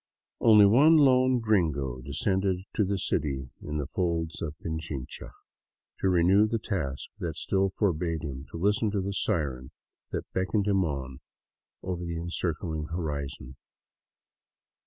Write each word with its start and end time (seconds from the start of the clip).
Only 0.39 0.65
one 0.65 0.97
lone 0.97 1.39
gringo 1.41 2.01
descended 2.01 2.61
to 2.73 2.83
the 2.83 2.97
city 2.97 3.51
in 3.61 3.77
the 3.77 3.85
folds 3.85 4.41
of 4.41 4.55
Pichinoha, 4.57 5.29
to 5.99 6.09
renew 6.09 6.47
the 6.47 6.57
task 6.57 7.09
that 7.19 7.35
still 7.35 7.69
forbade 7.69 8.23
him 8.23 8.47
to 8.49 8.57
listen 8.57 8.89
to 8.89 9.01
the 9.01 9.13
siren 9.13 9.69
that 10.11 10.25
beckoned 10.33 10.65
him 10.65 10.83
on 10.83 11.19
over 11.83 12.03
the 12.03 12.17
encircling 12.17 12.85
horizon. 12.85 13.57